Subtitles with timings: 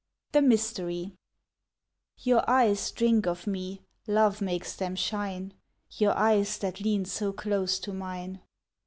[0.31, 1.13] The Mystery
[2.17, 5.53] Your eyes drink of me, Love makes them shine,
[5.91, 8.41] Your eyes that lean So close to mine.